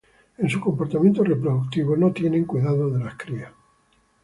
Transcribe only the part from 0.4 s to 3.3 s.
su comportamiento reproductivo no tienen cuidado de las